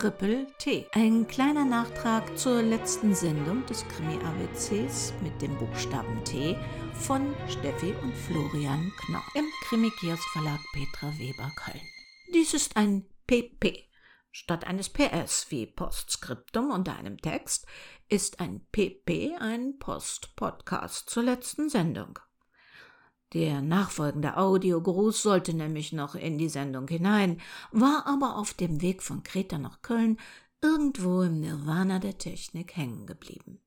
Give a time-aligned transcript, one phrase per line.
[0.00, 0.86] Triple T.
[0.92, 6.56] Ein kleiner Nachtrag zur letzten Sendung des Krimi-ABCs mit dem Buchstaben T
[6.94, 11.82] von Steffi und Florian Knorr im Krimi-Kiosk Verlag Petra Weber Köln.
[12.32, 13.90] Dies ist ein PP.
[14.30, 17.66] Statt eines PS wie Postskriptum unter einem Text
[18.08, 22.18] ist ein PP ein Post-Podcast zur letzten Sendung.
[23.32, 27.40] Der nachfolgende Audiogruß sollte nämlich noch in die Sendung hinein,
[27.70, 30.18] war aber auf dem Weg von Kreta nach Köln
[30.60, 33.60] irgendwo im Nirvana der Technik hängen geblieben.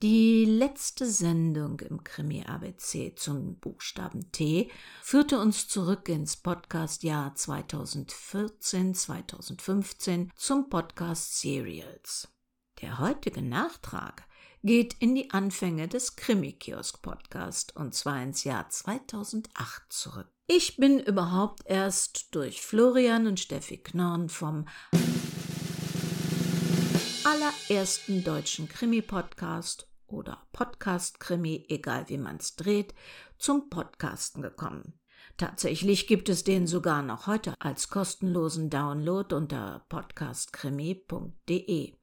[0.00, 4.70] Die letzte Sendung im Krimi ABC zum Buchstaben T
[5.02, 12.28] führte uns zurück ins Podcastjahr 2014-2015 zum Podcast Serials.
[12.80, 14.28] Der heutige Nachtrag
[14.62, 20.28] geht in die Anfänge des Krimi-Kiosk-Podcast und zwar ins Jahr 2008 zurück.
[20.46, 24.66] Ich bin überhaupt erst durch Florian und Steffi Knorn vom
[27.24, 32.94] allerersten deutschen Krimi-Podcast oder Podcast-Krimi, egal wie man es dreht,
[33.38, 34.98] zum Podcasten gekommen.
[35.36, 41.94] Tatsächlich gibt es den sogar noch heute als kostenlosen Download unter podcastkrimi.de.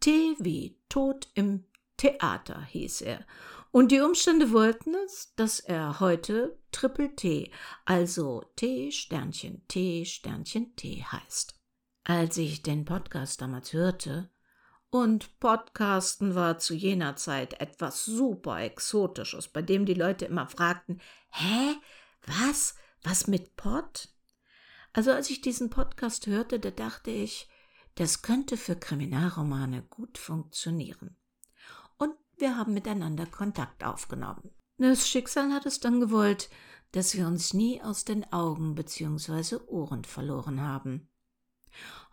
[0.00, 1.64] T wie Tod im
[1.96, 3.24] Theater hieß er.
[3.70, 7.50] Und die Umstände wollten es, dass er heute Triple T,
[7.84, 11.54] also T Sternchen T Sternchen T heißt.
[12.04, 14.30] Als ich den Podcast damals hörte,
[14.90, 21.00] und Podcasten war zu jener Zeit etwas super Exotisches, bei dem die Leute immer fragten,
[21.30, 21.74] hä?
[22.26, 22.76] Was?
[23.02, 24.08] Was mit Pod?
[24.92, 27.48] Also als ich diesen Podcast hörte, da dachte ich,
[27.96, 31.16] das könnte für Kriminalromane gut funktionieren
[32.44, 34.50] wir haben miteinander Kontakt aufgenommen.
[34.76, 36.50] Das Schicksal hat es dann gewollt,
[36.92, 39.56] dass wir uns nie aus den Augen bzw.
[39.66, 41.08] Ohren verloren haben.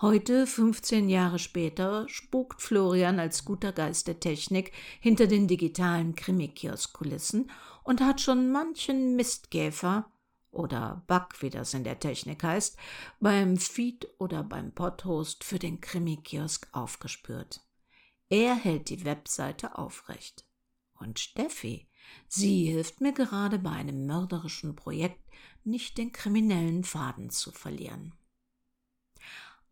[0.00, 7.50] Heute, 15 Jahre später, spukt Florian als guter Geist der Technik hinter den digitalen Krimikiosk-Kulissen
[7.82, 10.12] und hat schon manchen Mistkäfer
[10.52, 12.78] oder Bug, wie das in der Technik heißt,
[13.18, 17.62] beim Feed oder beim Podhost für den Krimikiosk aufgespürt.
[18.30, 20.46] Er hält die Webseite aufrecht.
[20.94, 21.88] Und Steffi,
[22.28, 25.20] sie hilft mir gerade bei einem mörderischen Projekt,
[25.64, 28.14] nicht den kriminellen Faden zu verlieren.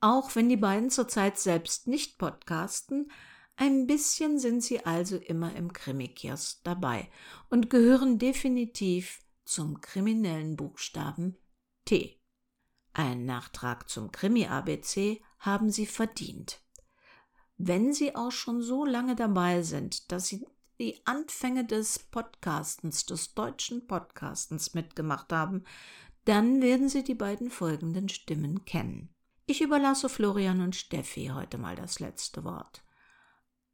[0.01, 3.13] Auch wenn die beiden zurzeit selbst nicht podcasten,
[3.55, 7.11] ein bisschen sind sie also immer im Krimikios dabei
[7.51, 11.37] und gehören definitiv zum kriminellen Buchstaben
[11.85, 12.21] T.
[12.93, 16.61] Ein Nachtrag zum Krimi-ABC haben sie verdient
[17.59, 20.47] wenn Sie auch schon so lange dabei sind, dass Sie
[20.81, 25.65] die Anfänge des Podcastens, des deutschen Podcastens mitgemacht haben,
[26.25, 29.13] dann werden Sie die beiden folgenden Stimmen kennen.
[29.47, 32.85] Ich überlasse Florian und Steffi heute mal das letzte Wort.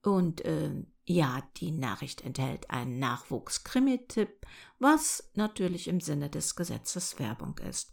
[0.02, 0.70] Und äh,
[1.04, 4.46] ja, die Nachricht enthält einen Nachwuchs-Krimi-Tipp,
[4.78, 7.92] was natürlich im Sinne des Gesetzes Werbung ist.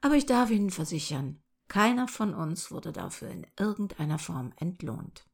[0.00, 5.26] Aber ich darf Ihnen versichern, keiner von uns wurde dafür in irgendeiner Form entlohnt.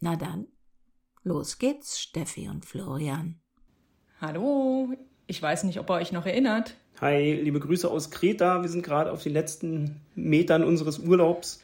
[0.00, 0.46] Na dann,
[1.22, 3.40] los geht's, Steffi und Florian.
[4.20, 4.94] Hallo,
[5.26, 6.76] ich weiß nicht, ob ihr euch noch erinnert.
[7.00, 8.62] Hi, liebe Grüße aus Kreta.
[8.62, 11.62] Wir sind gerade auf den letzten Metern unseres Urlaubs.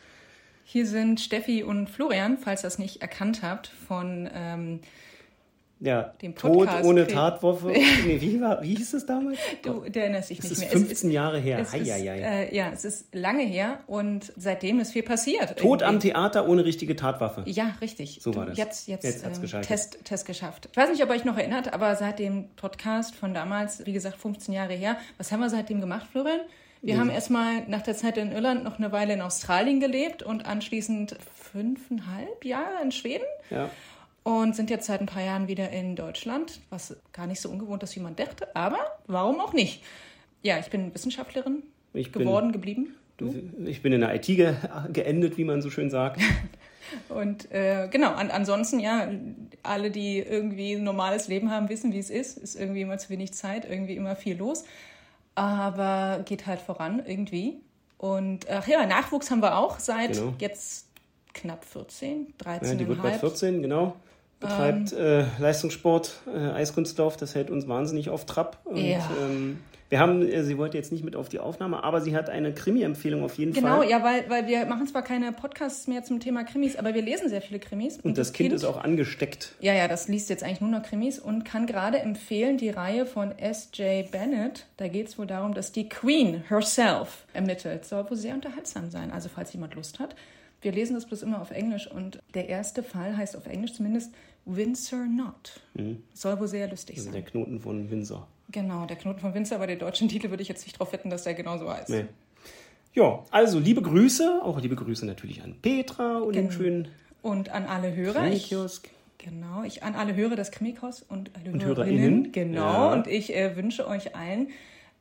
[0.64, 4.80] Hier sind Steffi und Florian, falls ihr es nicht erkannt habt, von ähm,
[5.80, 7.68] ja, dem Tod ohne Tatwaffe.
[8.06, 9.38] nee, wie, war, wie hieß es damals?
[9.62, 10.68] Du, der erinnerst dich nicht mehr.
[10.68, 11.58] Es ist 15 es Jahre her.
[11.58, 15.58] Es ist, äh, ja, es ist lange her und seitdem ist viel passiert.
[15.58, 15.84] Tod irgendwie.
[15.84, 17.42] am Theater ohne richtige Tatwaffe.
[17.46, 18.20] Ja, richtig.
[18.22, 18.56] So war das.
[18.56, 20.68] Jetzt, jetzt, jetzt hat's ähm, Test, Test geschafft.
[20.70, 23.92] Ich weiß nicht, ob ihr euch noch erinnert, aber seit dem Podcast von damals, wie
[23.92, 26.40] gesagt, 15 Jahre her, was haben wir seitdem gemacht, Florian?
[26.82, 30.44] Wir haben erstmal nach der Zeit in Irland noch eine Weile in Australien gelebt und
[30.44, 33.24] anschließend fünfeinhalb Jahre in Schweden.
[33.48, 33.70] Ja
[34.24, 37.82] und sind jetzt seit ein paar Jahren wieder in Deutschland, was gar nicht so ungewohnt
[37.82, 39.84] ist, wie man dachte, aber warum auch nicht?
[40.42, 41.62] Ja, ich bin Wissenschaftlerin
[41.92, 42.94] ich geworden, bin, geblieben.
[43.18, 43.34] Du?
[43.66, 44.54] Ich bin in der IT ge
[44.92, 46.20] geendet, wie man so schön sagt.
[47.08, 49.08] Und äh, genau, an, ansonsten, ja,
[49.62, 52.38] alle, die irgendwie ein normales Leben haben, wissen, wie es ist.
[52.38, 54.64] Ist irgendwie immer zu wenig Zeit, irgendwie immer viel los.
[55.34, 57.56] Aber geht halt voran irgendwie.
[57.98, 60.34] Und ach ja, Nachwuchs haben wir auch seit genau.
[60.38, 60.88] jetzt
[61.32, 62.68] knapp 14, 13.
[62.68, 63.96] Ja, die wird bald 14, genau
[64.48, 68.58] betreibt ähm, äh, Leistungssport, äh, Eiskunstlauf, das hält uns wahnsinnig auf Trab.
[68.64, 68.98] Und, ja.
[69.22, 69.58] ähm,
[69.90, 72.52] Wir haben, äh, sie wollte jetzt nicht mit auf die Aufnahme, aber sie hat eine
[72.52, 73.88] Krimi-Empfehlung auf jeden Genau, Fall.
[73.90, 77.28] ja, weil, weil wir machen zwar keine Podcasts mehr zum Thema Krimis, aber wir lesen
[77.28, 77.98] sehr viele Krimis.
[78.02, 79.52] Und das Kind ist auch angesteckt.
[79.60, 83.06] Ja, ja, das liest jetzt eigentlich nur noch Krimis und kann gerade empfehlen die Reihe
[83.06, 84.10] von S.J.
[84.10, 84.66] Bennett.
[84.78, 87.84] Da geht es wohl darum, dass die Queen herself ermittelt.
[87.84, 90.16] Soll wohl sehr unterhaltsam sein, also falls jemand Lust hat.
[90.64, 94.12] Wir lesen das bloß immer auf Englisch und der erste Fall heißt auf Englisch zumindest
[94.46, 95.60] Windsor Not.
[96.14, 97.12] Soll wohl sehr lustig Also sein.
[97.14, 98.26] der Knoten von Windsor.
[98.50, 101.10] Genau, der Knoten von Windsor, aber den deutschen Titel würde ich jetzt nicht darauf wetten,
[101.10, 101.90] dass der genauso heißt.
[101.90, 102.06] Nee.
[102.94, 106.56] Ja, also liebe Grüße, auch liebe Grüße natürlich an Petra und den Genau.
[106.58, 106.88] schönen
[107.22, 108.26] Und an alle Hörer.
[108.28, 108.48] Ich,
[109.18, 111.98] genau, ich an alle Hörer des Chemikos und alle Und Hörerinnen.
[112.00, 112.32] HörerInnen.
[112.32, 112.60] Genau.
[112.62, 112.92] Ja.
[112.94, 114.48] Und ich äh, wünsche euch allen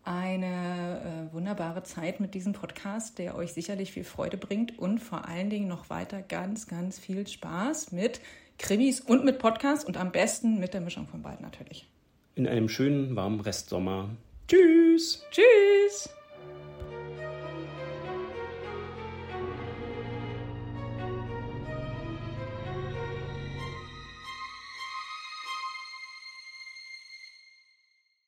[0.05, 5.27] eine äh, wunderbare Zeit mit diesem Podcast, der euch sicherlich viel Freude bringt und vor
[5.27, 8.19] allen Dingen noch weiter ganz, ganz viel Spaß mit
[8.57, 11.87] Krimis und mit Podcasts und am besten mit der Mischung von beiden natürlich.
[12.35, 14.09] In einem schönen, warmen Restsommer.
[14.47, 15.23] Tschüss!
[15.31, 16.09] Tschüss!